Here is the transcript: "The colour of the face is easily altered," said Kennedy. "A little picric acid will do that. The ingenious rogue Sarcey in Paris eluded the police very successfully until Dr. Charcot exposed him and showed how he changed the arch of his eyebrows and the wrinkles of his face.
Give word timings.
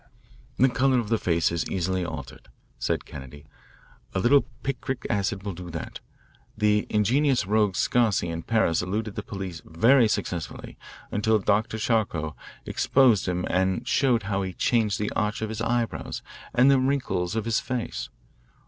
"The 0.57 0.67
colour 0.67 0.97
of 0.97 1.09
the 1.09 1.19
face 1.19 1.51
is 1.51 1.69
easily 1.69 2.03
altered," 2.03 2.47
said 2.79 3.05
Kennedy. 3.05 3.45
"A 4.15 4.19
little 4.19 4.47
picric 4.63 5.05
acid 5.11 5.43
will 5.43 5.53
do 5.53 5.69
that. 5.69 5.99
The 6.57 6.87
ingenious 6.89 7.45
rogue 7.45 7.75
Sarcey 7.75 8.27
in 8.29 8.41
Paris 8.41 8.81
eluded 8.81 9.13
the 9.13 9.21
police 9.21 9.61
very 9.63 10.07
successfully 10.07 10.75
until 11.11 11.37
Dr. 11.37 11.77
Charcot 11.77 12.33
exposed 12.65 13.27
him 13.27 13.45
and 13.47 13.87
showed 13.87 14.23
how 14.23 14.41
he 14.41 14.53
changed 14.53 14.97
the 14.97 15.11
arch 15.15 15.43
of 15.43 15.49
his 15.49 15.61
eyebrows 15.61 16.23
and 16.51 16.71
the 16.71 16.79
wrinkles 16.79 17.35
of 17.35 17.45
his 17.45 17.59
face. 17.59 18.09